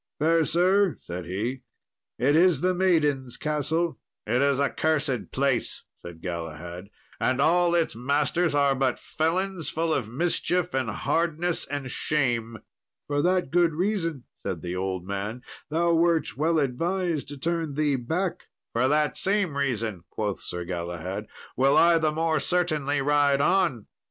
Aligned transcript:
"Fair 0.17 0.43
sir," 0.43 0.97
said 1.03 1.27
he, 1.27 1.61
"it 2.17 2.35
is 2.35 2.61
the 2.61 2.73
Maiden's 2.73 3.37
Castle." 3.37 3.99
"It 4.25 4.41
is 4.41 4.59
a 4.59 4.71
cursed 4.71 5.31
place," 5.31 5.83
said 6.01 6.21
Galahad, 6.23 6.87
"and 7.19 7.39
all 7.39 7.75
its 7.75 7.95
masters 7.95 8.55
are 8.55 8.73
but 8.73 8.97
felons, 8.97 9.69
full 9.69 9.93
of 9.93 10.09
mischief 10.09 10.73
and 10.73 10.89
hardness 10.89 11.67
and 11.67 11.91
shame." 11.91 12.57
"For 13.05 13.21
that 13.21 13.51
good 13.51 13.73
reason," 13.73 14.23
said 14.43 14.63
the 14.63 14.75
old 14.75 15.05
man, 15.05 15.43
"thou 15.69 15.93
wert 15.93 16.35
well 16.35 16.57
advised 16.57 17.27
to 17.27 17.37
turn 17.37 17.75
thee 17.75 17.95
back." 17.95 18.45
"For 18.73 18.87
that 18.87 19.19
same 19.19 19.55
reason," 19.55 20.03
quoth 20.09 20.41
Sir 20.41 20.65
Galahad, 20.65 21.27
"will 21.55 21.77
I 21.77 21.99
the 21.99 22.11
more 22.11 22.39
certainly 22.39 23.01
ride 23.01 23.39
on." 23.39 23.85